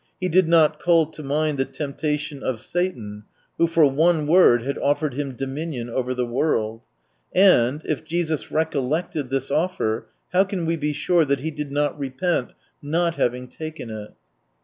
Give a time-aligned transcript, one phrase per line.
[0.19, 3.25] He did not call to mind the temptation of Satan,
[3.59, 6.81] who for one word had offered Him dominion over the world?
[7.35, 11.99] And, if Jesus recollected this offer, how can we be sure that He did not
[11.99, 14.15] repent not having taken it?...